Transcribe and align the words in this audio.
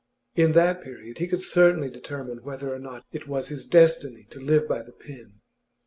In 0.33 0.53
that 0.53 0.81
period 0.81 1.19
he 1.19 1.27
could 1.27 1.43
certainly 1.43 1.91
determine 1.91 2.41
whether 2.41 2.73
or 2.73 2.79
not 2.79 3.05
it 3.11 3.27
was 3.27 3.49
his 3.49 3.67
destiny 3.67 4.25
to 4.31 4.39
live 4.39 4.67
by 4.67 4.81
the 4.81 4.93
pen. 4.93 5.41